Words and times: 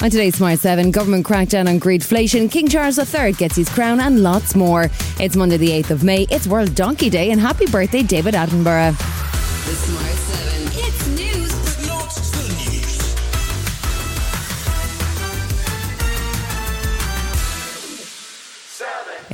On 0.00 0.08
today's 0.08 0.36
Smart 0.36 0.60
7, 0.60 0.92
government 0.92 1.26
crackdown 1.26 1.68
on 1.68 1.80
greedflation, 1.80 2.48
King 2.48 2.68
Charles 2.68 2.98
III 2.98 3.32
gets 3.32 3.56
his 3.56 3.68
crown, 3.68 3.98
and 3.98 4.22
lots 4.22 4.54
more. 4.54 4.88
It's 5.18 5.34
Monday, 5.34 5.56
the 5.56 5.70
8th 5.70 5.90
of 5.90 6.04
May. 6.04 6.24
It's 6.30 6.46
World 6.46 6.72
Donkey 6.76 7.10
Day, 7.10 7.32
and 7.32 7.40
happy 7.40 7.66
birthday, 7.66 8.04
David 8.04 8.34
Attenborough. 8.34 9.07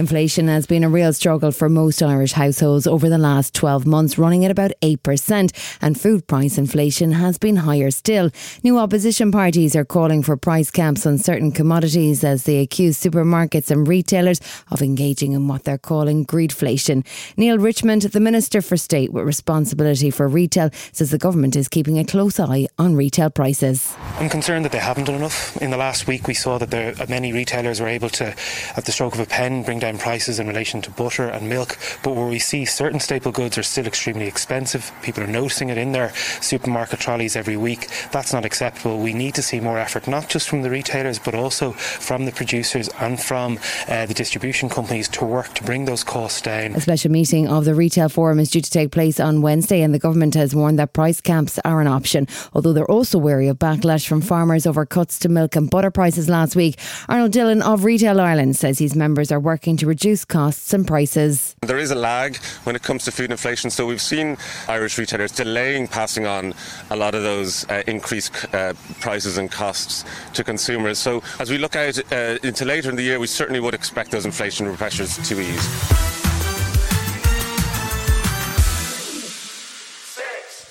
Inflation 0.04 0.48
has 0.48 0.66
been 0.66 0.84
a 0.84 0.88
real 0.90 1.14
struggle 1.14 1.50
for 1.50 1.70
most 1.70 2.02
Irish 2.02 2.32
households 2.32 2.86
over 2.86 3.08
the 3.08 3.16
last 3.16 3.54
12 3.54 3.86
months, 3.86 4.18
running 4.18 4.44
at 4.44 4.50
about 4.50 4.72
8%, 4.82 5.78
and 5.80 5.98
food 5.98 6.26
price 6.26 6.58
inflation 6.58 7.12
has 7.12 7.38
been 7.38 7.56
higher 7.56 7.90
still. 7.90 8.30
New 8.62 8.78
opposition 8.78 9.32
parties 9.32 9.74
are 9.74 9.86
calling 9.86 10.22
for 10.22 10.36
price 10.36 10.70
caps 10.70 11.06
on 11.06 11.16
certain 11.16 11.52
commodities 11.52 12.22
as 12.22 12.42
they 12.42 12.58
accuse 12.58 13.00
supermarkets 13.00 13.70
and 13.70 13.88
retailers 13.88 14.42
of 14.70 14.82
engaging 14.82 15.32
in 15.32 15.48
what 15.48 15.64
they're 15.64 15.78
calling 15.78 16.26
greedflation. 16.26 17.02
Neale 17.38 17.56
Richmond, 17.56 18.02
the 18.02 18.20
Minister 18.20 18.60
for 18.60 18.76
State 18.76 19.10
with 19.10 19.24
responsibility 19.24 20.10
for 20.10 20.28
retail, 20.28 20.68
says 20.92 21.12
the 21.12 21.16
government 21.16 21.56
is 21.56 21.66
keeping 21.66 21.98
a 21.98 22.04
close 22.04 22.38
eye 22.38 22.66
on 22.78 22.94
retail 22.94 23.30
prices. 23.30 23.96
I'm 24.18 24.28
concerned 24.28 24.66
that 24.66 24.72
they 24.72 24.80
haven't 24.80 25.04
done 25.04 25.14
enough. 25.14 25.56
In 25.62 25.70
the 25.70 25.78
last 25.78 26.06
week, 26.06 26.26
we 26.26 26.34
saw 26.34 26.58
that 26.58 26.70
there, 26.70 26.94
many 27.08 27.32
retailers 27.32 27.80
were 27.80 27.88
able 27.88 28.10
to, 28.10 28.36
at 28.76 28.84
the 28.84 28.92
stroke 28.92 29.14
of 29.14 29.20
a 29.20 29.24
pen, 29.24 29.62
bring 29.62 29.78
down 29.78 29.93
prices 29.98 30.38
in 30.38 30.46
relation 30.46 30.82
to 30.82 30.90
butter 30.90 31.28
and 31.28 31.48
milk. 31.48 31.78
But 32.02 32.14
where 32.14 32.26
we 32.28 32.38
see 32.38 32.64
certain 32.64 33.00
staple 33.00 33.32
goods 33.32 33.58
are 33.58 33.62
still 33.62 33.86
extremely 33.86 34.26
expensive, 34.26 34.92
people 35.02 35.22
are 35.22 35.28
noticing 35.28 35.68
it 35.68 35.78
in 35.78 35.92
their 35.92 36.14
supermarket 36.40 37.00
trolleys 37.00 37.36
every 37.36 37.56
week. 37.56 37.88
That's 38.12 38.32
not 38.32 38.44
acceptable. 38.44 38.98
We 38.98 39.12
need 39.12 39.34
to 39.34 39.42
see 39.42 39.60
more 39.60 39.78
effort, 39.78 40.06
not 40.08 40.28
just 40.28 40.48
from 40.48 40.62
the 40.62 40.70
retailers, 40.70 41.18
but 41.18 41.34
also 41.34 41.72
from 41.72 42.24
the 42.24 42.32
producers 42.32 42.88
and 43.00 43.20
from 43.20 43.58
uh, 43.88 44.06
the 44.06 44.14
distribution 44.14 44.68
companies 44.68 45.08
to 45.10 45.24
work 45.24 45.54
to 45.54 45.64
bring 45.64 45.84
those 45.84 46.04
costs 46.04 46.40
down. 46.40 46.74
A 46.74 46.80
special 46.80 47.10
meeting 47.10 47.48
of 47.48 47.64
the 47.64 47.74
Retail 47.74 48.08
Forum 48.08 48.38
is 48.38 48.50
due 48.50 48.60
to 48.60 48.70
take 48.70 48.90
place 48.90 49.20
on 49.20 49.42
Wednesday, 49.42 49.82
and 49.82 49.94
the 49.94 49.98
government 49.98 50.34
has 50.34 50.54
warned 50.54 50.78
that 50.78 50.92
price 50.92 51.20
caps 51.20 51.58
are 51.64 51.80
an 51.80 51.86
option, 51.86 52.26
although 52.52 52.72
they're 52.72 52.90
also 52.90 53.18
wary 53.18 53.48
of 53.48 53.58
backlash 53.58 54.06
from 54.06 54.20
farmers 54.20 54.66
over 54.66 54.86
cuts 54.86 55.18
to 55.20 55.28
milk 55.28 55.56
and 55.56 55.70
butter 55.70 55.90
prices 55.90 56.28
last 56.28 56.56
week. 56.56 56.78
Arnold 57.08 57.32
Dillon 57.32 57.62
of 57.62 57.84
Retail 57.84 58.20
Ireland 58.20 58.56
says 58.56 58.78
his 58.78 58.94
members 58.94 59.32
are 59.32 59.40
working 59.40 59.73
to 59.78 59.86
reduce 59.86 60.24
costs 60.24 60.72
and 60.72 60.86
prices. 60.86 61.56
There 61.62 61.78
is 61.78 61.90
a 61.90 61.94
lag 61.94 62.36
when 62.64 62.76
it 62.76 62.82
comes 62.82 63.04
to 63.04 63.12
food 63.12 63.30
inflation, 63.30 63.70
so 63.70 63.86
we've 63.86 64.00
seen 64.00 64.36
Irish 64.68 64.98
retailers 64.98 65.32
delaying 65.32 65.88
passing 65.88 66.26
on 66.26 66.54
a 66.90 66.96
lot 66.96 67.14
of 67.14 67.22
those 67.22 67.68
uh, 67.70 67.82
increased 67.86 68.32
uh, 68.54 68.74
prices 69.00 69.38
and 69.38 69.50
costs 69.50 70.04
to 70.34 70.44
consumers. 70.44 70.98
So 70.98 71.22
as 71.38 71.50
we 71.50 71.58
look 71.58 71.76
out 71.76 71.98
uh, 72.12 72.38
into 72.42 72.64
later 72.64 72.90
in 72.90 72.96
the 72.96 73.02
year, 73.02 73.18
we 73.18 73.26
certainly 73.26 73.60
would 73.60 73.74
expect 73.74 74.10
those 74.10 74.26
inflationary 74.26 74.76
pressures 74.76 75.16
to 75.28 75.40
ease. 75.40 76.13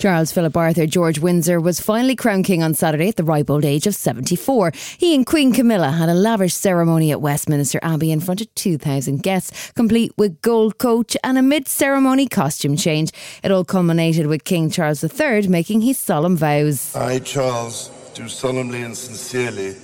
Charles 0.04 0.32
Philip 0.32 0.54
Arthur 0.54 0.84
George 0.84 1.18
Windsor 1.18 1.58
was 1.58 1.80
finally 1.80 2.14
crowned 2.14 2.44
king 2.44 2.62
on 2.62 2.74
Saturday 2.74 3.08
at 3.08 3.16
the 3.16 3.24
ripe 3.24 3.48
old 3.48 3.64
age 3.64 3.86
of 3.86 3.94
74. 3.94 4.70
He 4.98 5.14
and 5.14 5.24
Queen 5.24 5.50
Camilla 5.50 5.92
had 5.92 6.10
a 6.10 6.14
lavish 6.14 6.52
ceremony 6.52 7.10
at 7.10 7.22
Westminster 7.22 7.78
Abbey 7.82 8.12
in 8.12 8.20
front 8.20 8.42
of 8.42 8.54
2,000 8.54 9.22
guests, 9.22 9.72
complete 9.72 10.12
with 10.18 10.42
gold 10.42 10.76
coach 10.76 11.16
and 11.24 11.38
a 11.38 11.42
mid 11.42 11.68
ceremony 11.68 12.28
costume 12.28 12.76
change. 12.76 13.12
It 13.42 13.50
all 13.50 13.64
culminated 13.64 14.26
with 14.26 14.44
King 14.44 14.68
Charles 14.68 15.02
III 15.02 15.48
making 15.48 15.80
his 15.80 15.98
solemn 15.98 16.36
vows. 16.36 16.94
I, 16.94 17.20
Charles, 17.20 17.88
do 18.12 18.28
solemnly 18.28 18.82
and 18.82 18.94
sincerely, 18.94 19.74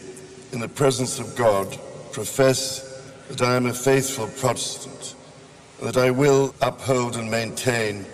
in 0.53 0.61
the 0.61 0.69
presence 0.69 1.19
of 1.19 1.35
God, 1.35 1.79
profess 2.13 3.11
that 3.31 3.41
I 3.41 3.57
am 3.57 3.65
a 3.65 3.73
faithful 3.73 4.27
Protestant, 4.27 5.15
that 5.81 5.97
I 5.97 6.11
will 6.11 6.55
uphold 6.61 7.17
and 7.17 7.31
maintain 7.31 8.05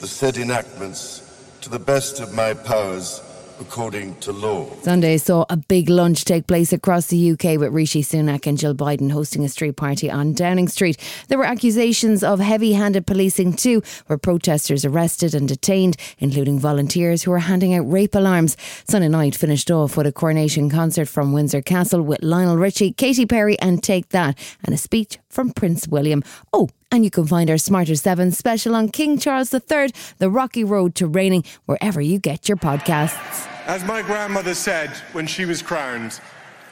the 0.00 0.06
said 0.06 0.36
enactments 0.36 1.23
to 1.64 1.70
the 1.70 1.78
best 1.78 2.20
of 2.20 2.34
my 2.34 2.52
powers 2.52 3.22
according 3.58 4.14
to 4.16 4.32
law. 4.32 4.68
Sunday 4.82 5.16
saw 5.16 5.46
a 5.48 5.56
big 5.56 5.88
lunch 5.88 6.26
take 6.26 6.46
place 6.46 6.74
across 6.74 7.06
the 7.06 7.30
UK 7.30 7.58
with 7.58 7.72
Rishi 7.72 8.02
Sunak 8.02 8.46
and 8.46 8.58
Jill 8.58 8.74
Biden 8.74 9.10
hosting 9.10 9.44
a 9.44 9.48
street 9.48 9.76
party 9.76 10.10
on 10.10 10.34
Downing 10.34 10.68
Street. 10.68 10.98
There 11.28 11.38
were 11.38 11.46
accusations 11.46 12.22
of 12.22 12.40
heavy 12.40 12.74
handed 12.74 13.06
policing 13.06 13.54
too, 13.54 13.82
where 14.08 14.18
protesters 14.18 14.84
arrested 14.84 15.34
and 15.34 15.48
detained, 15.48 15.96
including 16.18 16.58
volunteers 16.58 17.22
who 17.22 17.30
were 17.30 17.38
handing 17.38 17.74
out 17.74 17.90
rape 17.90 18.14
alarms. 18.14 18.58
Sunday 18.86 19.08
night 19.08 19.34
finished 19.34 19.70
off 19.70 19.96
with 19.96 20.06
a 20.06 20.12
coronation 20.12 20.68
concert 20.68 21.08
from 21.08 21.32
Windsor 21.32 21.62
Castle 21.62 22.02
with 22.02 22.22
Lionel 22.22 22.58
Richie, 22.58 22.92
Katy 22.92 23.24
Perry, 23.24 23.58
and 23.60 23.82
Take 23.82 24.10
That, 24.10 24.36
and 24.64 24.74
a 24.74 24.78
speech 24.78 25.18
from 25.34 25.50
Prince 25.50 25.88
William. 25.88 26.22
Oh, 26.52 26.68
and 26.90 27.04
you 27.04 27.10
can 27.10 27.26
find 27.26 27.50
our 27.50 27.58
Smarter 27.58 27.96
7 27.96 28.30
special 28.30 28.76
on 28.76 28.88
King 28.88 29.18
Charles 29.18 29.52
III, 29.52 29.92
The 30.18 30.30
Rocky 30.30 30.62
Road 30.62 30.94
to 30.94 31.06
Reigning, 31.06 31.44
wherever 31.66 32.00
you 32.00 32.18
get 32.18 32.48
your 32.48 32.56
podcasts. 32.56 33.48
As 33.66 33.84
my 33.84 34.00
grandmother 34.00 34.54
said 34.54 34.90
when 35.12 35.26
she 35.26 35.44
was 35.44 35.60
crowned, 35.60 36.20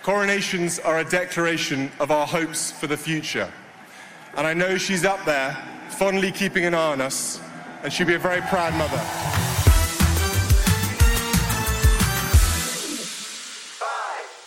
coronations 0.03 0.79
are 0.79 1.01
a 1.01 1.05
declaration 1.05 1.91
of 1.99 2.11
our 2.11 2.27
hopes 2.27 2.71
for 2.71 2.87
the 2.87 2.97
future. 2.97 3.53
And 4.37 4.47
I 4.47 4.55
know 4.55 4.79
she's 4.79 5.05
up 5.05 5.25
there, 5.25 5.57
fondly 5.89 6.31
keeping 6.31 6.65
an 6.65 6.75
eye 6.75 6.93
on 6.93 7.01
us, 7.01 7.41
and 7.83 7.93
she'll 7.93 8.07
be 8.07 8.15
a 8.15 8.19
very 8.19 8.41
proud 8.43 8.75
mother. 8.75 9.52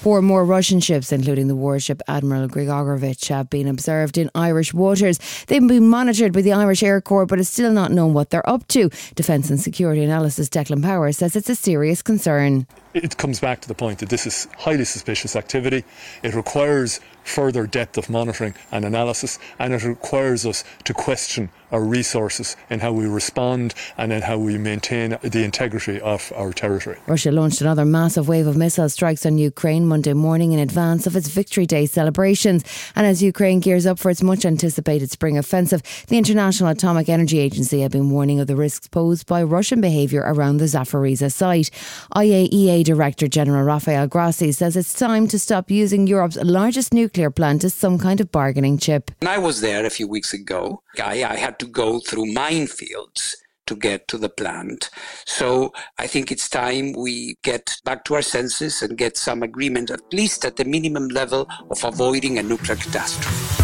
Four 0.05 0.21
more 0.21 0.45
Russian 0.45 0.81
ships, 0.81 1.11
including 1.11 1.47
the 1.47 1.55
warship 1.55 1.99
Admiral 2.07 2.47
Grigorovich, 2.47 3.27
have 3.29 3.49
been 3.49 3.67
observed 3.67 4.19
in 4.19 4.29
Irish 4.35 4.71
waters. 4.71 5.17
They've 5.47 5.67
been 5.67 5.89
monitored 5.89 6.31
by 6.31 6.43
the 6.43 6.53
Irish 6.53 6.83
Air 6.83 7.01
Corps, 7.01 7.25
but 7.25 7.39
it's 7.39 7.49
still 7.49 7.71
not 7.71 7.91
known 7.91 8.13
what 8.13 8.29
they're 8.29 8.47
up 8.47 8.67
to. 8.67 8.91
Defence 9.15 9.49
and 9.49 9.59
Security 9.59 10.03
Analysis 10.03 10.47
Declan 10.47 10.83
Power 10.83 11.11
says 11.11 11.35
it's 11.35 11.49
a 11.49 11.55
serious 11.55 12.03
concern. 12.03 12.67
It 12.95 13.17
comes 13.17 13.41
back 13.41 13.59
to 13.59 13.67
the 13.67 13.75
point 13.75 13.99
that 13.99 14.07
this 14.07 14.25
is 14.25 14.47
highly 14.57 14.85
suspicious 14.85 15.35
activity. 15.35 15.83
It 16.23 16.33
requires 16.33 17.01
further 17.25 17.67
depth 17.67 17.97
of 17.97 18.09
monitoring 18.09 18.53
and 18.71 18.85
analysis, 18.85 19.37
and 19.59 19.73
it 19.73 19.83
requires 19.83 20.45
us 20.45 20.63
to 20.85 20.93
question 20.93 21.49
our 21.71 21.81
resources 21.81 22.55
in 22.69 22.79
how 22.79 22.93
we 22.93 23.05
respond 23.05 23.73
and 23.97 24.13
in 24.13 24.21
how 24.21 24.37
we 24.37 24.57
maintain 24.57 25.17
the 25.23 25.43
integrity 25.43 25.99
of 25.99 26.31
our 26.35 26.53
territory. 26.53 26.97
Russia 27.07 27.31
launched 27.31 27.59
another 27.59 27.83
massive 27.83 28.29
wave 28.29 28.47
of 28.47 28.55
missile 28.55 28.87
strikes 28.87 29.25
on 29.25 29.37
Ukraine 29.37 29.85
Monday 29.85 30.13
morning 30.13 30.53
in 30.53 30.59
advance 30.59 31.05
of 31.05 31.17
its 31.17 31.27
Victory 31.27 31.65
Day 31.65 31.85
celebrations. 31.87 32.63
And 32.95 33.05
as 33.05 33.21
Ukraine 33.21 33.59
gears 33.59 33.85
up 33.85 33.99
for 33.99 34.09
its 34.09 34.23
much 34.23 34.45
anticipated 34.45 35.11
spring 35.11 35.37
offensive, 35.37 35.81
the 36.07 36.17
International 36.17 36.69
Atomic 36.69 37.09
Energy 37.09 37.39
Agency 37.39 37.81
have 37.81 37.91
been 37.91 38.09
warning 38.09 38.39
of 38.39 38.47
the 38.47 38.55
risks 38.55 38.87
posed 38.87 39.25
by 39.25 39.43
Russian 39.43 39.81
behaviour 39.81 40.21
around 40.21 40.57
the 40.57 40.65
Zaporizhia 40.65 41.31
site. 41.31 41.71
IAEA 42.15 42.84
Director 42.85 43.27
General 43.27 43.63
Rafael 43.63 44.07
Grossi 44.07 44.51
says 44.51 44.77
it's 44.77 44.93
time 44.93 45.27
to 45.27 45.39
stop 45.39 45.71
using 45.71 46.05
Europe's 46.05 46.37
largest 46.37 46.93
nuclear 46.93 47.31
plant 47.31 47.63
as 47.63 47.73
some 47.73 47.97
kind 47.97 48.21
of 48.21 48.31
bargaining 48.31 48.77
chip. 48.77 49.11
When 49.19 49.27
I 49.27 49.39
was 49.39 49.59
there 49.59 49.85
a 49.85 49.89
few 49.89 50.07
weeks 50.07 50.33
ago, 50.33 50.83
I, 50.97 51.23
I 51.23 51.35
had 51.35 51.57
to 51.59 51.65
go 51.65 51.99
through 51.99 52.33
minefields 52.33 53.33
to 53.65 53.75
get 53.75 54.07
to 54.09 54.17
the 54.19 54.29
plant. 54.29 54.91
So 55.25 55.73
I 55.97 56.05
think 56.05 56.31
it's 56.31 56.47
time 56.47 56.93
we 56.93 57.37
get 57.43 57.75
back 57.83 58.05
to 58.05 58.13
our 58.13 58.21
senses 58.21 58.83
and 58.83 58.97
get 58.97 59.17
some 59.17 59.41
agreement, 59.41 59.89
at 59.89 60.01
least 60.13 60.45
at 60.45 60.55
the 60.55 60.65
minimum 60.65 61.07
level, 61.07 61.47
of 61.71 61.83
avoiding 61.83 62.37
a 62.37 62.43
nuclear 62.43 62.75
catastrophe. 62.75 63.54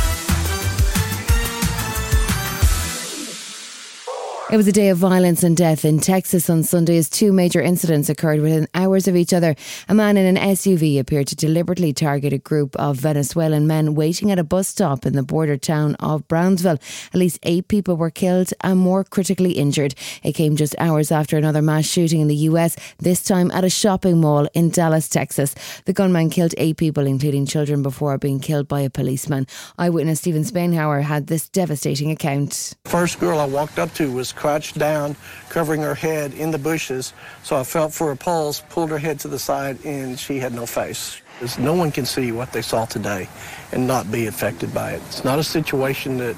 It 4.51 4.57
was 4.57 4.67
a 4.67 4.73
day 4.73 4.89
of 4.89 4.97
violence 4.97 5.44
and 5.44 5.56
death 5.56 5.85
in 5.85 6.01
Texas 6.01 6.49
on 6.49 6.64
Sunday 6.64 6.97
as 6.97 7.09
two 7.09 7.31
major 7.31 7.61
incidents 7.61 8.09
occurred 8.09 8.41
within 8.41 8.67
hours 8.73 9.08
of 9.08 9.16
each 9.16 9.31
other. 9.31 9.55
A 9.87 9.93
man 9.93 10.17
in 10.17 10.25
an 10.25 10.35
SUV 10.35 10.99
appeared 10.99 11.28
to 11.28 11.37
deliberately 11.37 11.93
target 11.93 12.34
a 12.34 12.37
group 12.37 12.75
of 12.75 12.97
Venezuelan 12.97 13.66
men 13.66 13.96
waiting 13.96 14.29
at 14.29 14.40
a 14.40 14.43
bus 14.43 14.67
stop 14.67 15.05
in 15.05 15.14
the 15.14 15.23
border 15.23 15.55
town 15.55 15.96
of 16.02 16.28
Brownsville. 16.28 16.79
At 17.14 17.16
least 17.16 17.40
eight 17.43 17.70
people 17.70 17.96
were 17.96 18.09
killed 18.09 18.53
and 18.59 18.78
more 18.78 19.05
critically 19.05 19.53
injured. 19.53 19.96
It 20.22 20.34
came 20.34 20.58
just 20.58 20.75
hours 20.79 21.14
after 21.14 21.37
another 21.37 21.61
mass 21.61 21.85
shooting 21.85 22.20
in 22.20 22.28
the 22.28 22.43
US, 22.52 22.75
this 22.97 23.23
time 23.23 23.52
at 23.52 23.64
a 23.64 23.70
shopping 23.70 24.20
mall 24.20 24.49
in 24.53 24.70
Dallas, 24.70 25.08
Texas. 25.08 25.55
The 25.85 25.93
gunman 25.93 26.29
killed 26.29 26.55
eight 26.58 26.75
people, 26.75 27.08
including 27.08 27.46
children, 27.46 27.84
before 27.84 28.17
being 28.17 28.41
killed 28.41 28.67
by 28.67 28.81
a 28.81 28.90
policeman. 28.90 29.47
Eyewitness 29.78 30.20
Steven 30.20 30.43
Spainhouer 30.43 31.03
had 31.03 31.28
this 31.28 31.47
devastating 31.47 32.11
account. 32.11 32.73
First 32.84 33.17
girl 33.22 33.40
I 33.40 33.46
walked 33.46 33.79
up 33.79 33.93
to 33.93 34.11
was 34.11 34.34
crouched 34.41 34.79
down, 34.79 35.16
covering 35.49 35.82
her 35.82 35.93
head 35.93 36.34
in 36.34 36.49
the 36.49 36.58
bushes. 36.58 37.14
So 37.43 37.55
I 37.55 37.64
felt 37.64 37.93
for 37.93 38.08
her 38.08 38.16
pulse, 38.16 38.64
pulled 38.70 38.90
her 38.90 38.97
head 38.97 39.20
to 39.20 39.28
the 39.28 39.38
side, 39.38 39.78
and 39.85 40.20
she 40.20 40.40
had 40.40 40.52
no 40.52 40.66
face. 40.66 41.22
Because 41.35 41.59
no 41.59 41.76
one 41.76 41.91
can 41.91 42.05
see 42.08 42.32
what 42.32 42.52
they 42.52 42.64
saw 42.64 42.85
today 42.85 43.29
and 43.72 43.85
not 43.85 44.11
be 44.11 44.26
affected 44.26 44.73
by 44.73 44.93
it. 44.93 45.02
It's 45.05 45.23
not 45.23 45.38
a 45.38 45.43
situation 45.43 46.17
that 46.17 46.35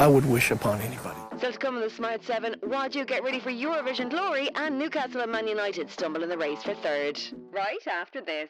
I 0.00 0.08
would 0.08 0.26
wish 0.26 0.50
upon 0.50 0.80
anybody. 0.80 1.20
So 1.40 1.46
it's 1.48 1.58
come 1.58 1.76
on 1.76 1.82
the 1.82 1.90
Smart 1.90 2.24
7, 2.24 2.56
Roger, 2.62 3.04
get 3.04 3.22
ready 3.22 3.38
for 3.38 3.50
Eurovision 3.50 4.10
glory 4.10 4.48
and 4.56 4.76
Newcastle 4.76 5.20
and 5.20 5.30
Man 5.30 5.46
United 5.46 5.90
stumble 5.90 6.24
in 6.24 6.28
the 6.28 6.38
race 6.38 6.62
for 6.64 6.74
third. 6.74 7.20
Right 7.52 7.86
after 7.86 8.20
this. 8.20 8.48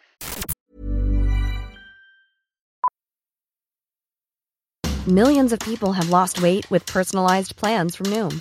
Millions 5.06 5.52
of 5.52 5.58
people 5.60 5.92
have 5.92 6.08
lost 6.08 6.40
weight 6.40 6.70
with 6.70 6.86
personalized 6.86 7.56
plans 7.56 7.96
from 7.96 8.06
Noom 8.06 8.40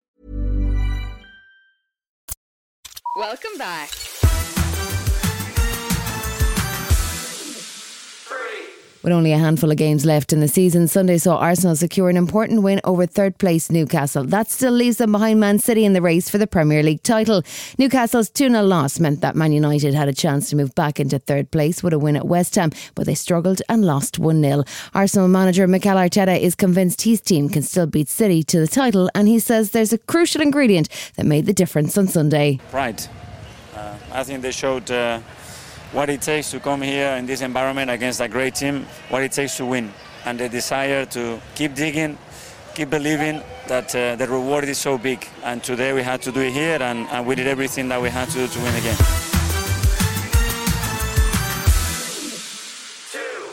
Welcome 3.21 3.59
back. 3.59 4.10
With 9.03 9.13
only 9.13 9.31
a 9.31 9.37
handful 9.39 9.71
of 9.71 9.77
games 9.77 10.05
left 10.05 10.31
in 10.31 10.41
the 10.41 10.47
season, 10.47 10.87
Sunday 10.87 11.17
saw 11.17 11.37
Arsenal 11.37 11.75
secure 11.75 12.11
an 12.11 12.17
important 12.17 12.61
win 12.61 12.79
over 12.83 13.07
third 13.07 13.39
place 13.39 13.71
Newcastle. 13.71 14.23
That 14.23 14.51
still 14.51 14.73
leaves 14.73 14.97
them 14.97 15.11
behind 15.11 15.39
Man 15.39 15.57
City 15.57 15.85
in 15.85 15.93
the 15.93 16.03
race 16.03 16.29
for 16.29 16.37
the 16.37 16.45
Premier 16.45 16.83
League 16.83 17.01
title. 17.01 17.41
Newcastle's 17.79 18.29
2 18.29 18.49
0 18.49 18.61
loss 18.61 18.99
meant 18.99 19.21
that 19.21 19.35
Man 19.35 19.53
United 19.53 19.95
had 19.95 20.07
a 20.07 20.13
chance 20.13 20.51
to 20.51 20.55
move 20.55 20.75
back 20.75 20.99
into 20.99 21.17
third 21.17 21.49
place 21.49 21.81
with 21.81 21.93
a 21.93 21.99
win 21.99 22.15
at 22.15 22.27
West 22.27 22.53
Ham, 22.53 22.69
but 22.93 23.07
they 23.07 23.15
struggled 23.15 23.59
and 23.67 23.83
lost 23.83 24.19
1 24.19 24.39
0. 24.39 24.63
Arsenal 24.93 25.27
manager 25.27 25.67
Mikel 25.67 25.95
Arteta 25.95 26.39
is 26.39 26.53
convinced 26.53 27.01
his 27.01 27.21
team 27.21 27.49
can 27.49 27.63
still 27.63 27.87
beat 27.87 28.07
City 28.07 28.43
to 28.43 28.59
the 28.59 28.67
title, 28.67 29.09
and 29.15 29.27
he 29.27 29.39
says 29.39 29.71
there's 29.71 29.93
a 29.93 29.97
crucial 29.97 30.43
ingredient 30.43 30.87
that 31.15 31.25
made 31.25 31.47
the 31.47 31.53
difference 31.53 31.97
on 31.97 32.07
Sunday. 32.07 32.59
pride. 32.69 33.01
Uh, 33.75 33.95
I 34.11 34.23
think 34.23 34.43
they 34.43 34.51
showed 34.51 34.91
uh, 34.91 35.21
what 35.91 36.09
it 36.09 36.21
takes 36.21 36.51
to 36.51 36.59
come 36.59 36.81
here 36.81 37.09
in 37.17 37.25
this 37.25 37.41
environment 37.41 37.91
against 37.91 38.21
a 38.21 38.27
great 38.27 38.55
team, 38.55 38.85
what 39.09 39.23
it 39.23 39.31
takes 39.31 39.57
to 39.57 39.65
win, 39.65 39.91
and 40.25 40.39
the 40.39 40.47
desire 40.47 41.05
to 41.05 41.39
keep 41.55 41.75
digging, 41.75 42.17
keep 42.73 42.89
believing 42.89 43.41
that 43.67 43.93
uh, 43.95 44.15
the 44.15 44.27
reward 44.27 44.63
is 44.65 44.77
so 44.77 44.97
big. 44.97 45.27
And 45.43 45.63
today 45.63 45.93
we 45.93 46.01
had 46.01 46.21
to 46.23 46.31
do 46.31 46.41
it 46.41 46.51
here, 46.53 46.81
and, 46.81 47.07
and 47.09 47.27
we 47.27 47.35
did 47.35 47.47
everything 47.47 47.89
that 47.89 48.01
we 48.01 48.09
had 48.09 48.29
to 48.29 48.39
do 48.39 48.47
to 48.47 48.59
win 48.59 48.75
again. 48.75 49.20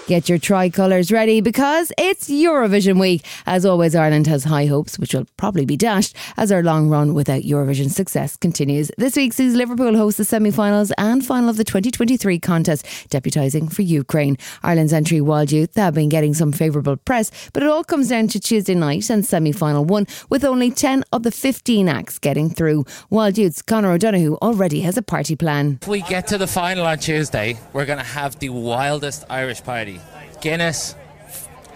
Get 0.09 0.27
your 0.27 0.39
tricolours 0.39 1.13
ready 1.13 1.43
because 1.43 1.93
it's 1.99 2.31
Eurovision 2.31 2.99
week. 2.99 3.27
As 3.45 3.67
always, 3.67 3.95
Ireland 3.95 4.27
has 4.27 4.45
high 4.45 4.65
hopes, 4.65 4.99
which 4.99 5.13
will 5.13 5.27
probably 5.37 5.67
be 5.67 5.77
dashed 5.77 6.17
as 6.39 6.51
our 6.51 6.63
long 6.63 6.89
run 6.89 7.13
without 7.13 7.43
Eurovision 7.43 7.91
success 7.91 8.35
continues. 8.35 8.91
This 8.97 9.17
week 9.17 9.35
sees 9.35 9.55
Liverpool 9.55 9.95
host 9.99 10.17
the 10.17 10.25
semi 10.25 10.51
finals 10.51 10.93
and 10.97 11.23
final 11.23 11.51
of 11.51 11.59
the 11.59 11.65
2023 11.65 12.39
contest, 12.39 12.87
deputising 13.11 13.71
for 13.71 13.83
Ukraine. 13.83 14.39
Ireland's 14.63 14.95
entry, 14.95 15.21
Wild 15.21 15.53
Youth, 15.53 15.75
have 15.75 15.93
been 15.93 16.09
getting 16.09 16.33
some 16.33 16.53
favourable 16.53 16.97
press, 16.97 17.31
but 17.53 17.63
it 17.63 17.69
all 17.69 17.85
comes 17.85 18.09
down 18.09 18.29
to 18.29 18.41
Tuesday 18.41 18.75
night 18.75 19.11
and 19.11 19.27
semi 19.27 19.53
final 19.53 19.85
one, 19.85 20.07
with 20.31 20.43
only 20.43 20.71
10 20.71 21.05
of 21.13 21.23
the 21.23 21.31
15 21.31 21.87
acts 21.87 22.19
getting 22.19 22.49
through. 22.49 22.87
Wild 23.11 23.37
Youth's 23.37 23.61
Conor 23.61 23.93
O'Donohoe 23.93 24.39
already 24.41 24.81
has 24.81 24.97
a 24.97 25.03
party 25.03 25.37
plan. 25.37 25.81
If 25.83 25.89
we 25.89 26.01
get 26.01 26.27
to 26.29 26.39
the 26.39 26.47
final 26.47 26.87
on 26.87 26.99
Tuesday, 26.99 27.59
we're 27.75 27.85
going 27.85 27.99
to 27.99 28.05
have 28.05 28.39
the 28.39 28.49
wildest 28.49 29.27
Irish 29.29 29.63
party. 29.63 29.98
Guinness, 30.41 30.95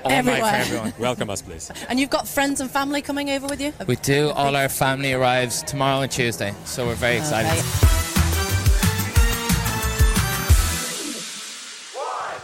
all 0.05 0.23
night 0.23 0.41
for 0.41 0.47
everyone. 0.47 0.95
Welcome 0.99 1.31
us, 1.31 1.43
please. 1.43 1.71
And 1.89 1.99
you've 2.01 2.11
got 2.11 2.27
friends 2.27 2.61
and 2.61 2.71
family 2.71 3.03
coming 3.03 3.31
over 3.31 3.47
with 3.47 3.61
you? 3.61 3.73
We 3.87 3.97
do. 3.97 4.31
All 4.31 4.57
our 4.57 4.69
family 4.69 5.13
arrives 5.13 5.63
tomorrow 5.63 6.01
and 6.03 6.11
Tuesday, 6.11 6.55
so 6.65 6.87
we're 6.87 6.95
very 6.95 7.17
excited. 7.17 7.92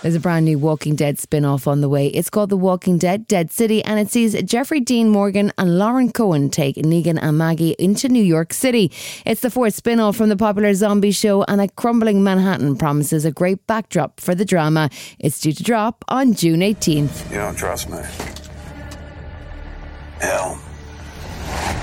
There's 0.08 0.16
a 0.16 0.20
brand 0.20 0.46
new 0.46 0.58
Walking 0.58 0.96
Dead 0.96 1.18
spin 1.18 1.44
off 1.44 1.68
on 1.68 1.82
the 1.82 1.88
way. 1.90 2.06
It's 2.06 2.30
called 2.30 2.48
The 2.48 2.56
Walking 2.56 2.96
Dead 2.96 3.28
Dead 3.28 3.50
City 3.50 3.84
and 3.84 4.00
it 4.00 4.10
sees 4.10 4.32
Jeffrey 4.42 4.80
Dean 4.80 5.10
Morgan 5.10 5.52
and 5.58 5.78
Lauren 5.78 6.10
Cohen 6.10 6.48
take 6.48 6.76
Negan 6.76 7.18
and 7.20 7.36
Maggie 7.36 7.76
into 7.78 8.08
New 8.08 8.22
York 8.22 8.54
City. 8.54 8.90
It's 9.26 9.42
the 9.42 9.50
fourth 9.50 9.74
spin 9.74 10.00
off 10.00 10.16
from 10.16 10.30
the 10.30 10.36
popular 10.38 10.72
zombie 10.72 11.10
show 11.10 11.42
and 11.42 11.60
a 11.60 11.68
crumbling 11.68 12.24
Manhattan 12.24 12.76
promises 12.78 13.26
a 13.26 13.30
great 13.30 13.66
backdrop 13.66 14.18
for 14.18 14.34
the 14.34 14.46
drama. 14.46 14.88
It's 15.18 15.42
due 15.42 15.52
to 15.52 15.62
drop 15.62 16.06
on 16.08 16.32
June 16.32 16.60
18th. 16.60 17.30
You 17.30 17.36
don't 17.36 17.58
trust 17.58 17.90
me. 17.90 17.98
Hell, 20.22 20.58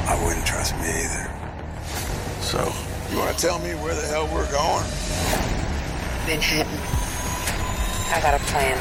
I 0.08 0.20
wouldn't 0.26 0.48
trust 0.48 0.74
me 0.78 0.90
either. 0.90 1.32
So, 2.42 2.74
you 3.12 3.20
want 3.20 3.38
to 3.38 3.40
tell 3.40 3.60
me 3.60 3.76
where 3.76 3.94
the 3.94 4.08
hell 4.08 4.26
we're 4.34 4.52
going? 4.52 4.84
Manhattan. 6.26 7.15
I 8.08 8.22
got 8.22 8.40
a 8.40 8.44
plan. 8.46 8.78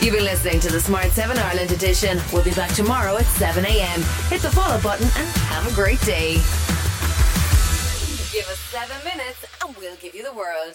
You've 0.00 0.14
been 0.14 0.24
listening 0.24 0.60
to 0.60 0.70
the 0.70 0.80
Smart 0.80 1.10
7 1.12 1.38
Ireland 1.38 1.72
edition. 1.72 2.20
We'll 2.32 2.44
be 2.44 2.52
back 2.52 2.70
tomorrow 2.74 3.16
at 3.16 3.24
7 3.24 3.64
a.m. 3.64 4.02
Hit 4.28 4.42
the 4.42 4.50
follow 4.50 4.80
button 4.82 5.06
and 5.06 5.28
have 5.48 5.66
a 5.70 5.74
great 5.74 6.00
day. 6.02 6.34
Give 8.30 8.46
us 8.48 8.58
seven 8.70 8.96
minutes 9.04 9.46
and 9.64 9.74
we'll 9.76 9.96
give 9.96 10.14
you 10.14 10.22
the 10.22 10.32
world. 10.34 10.74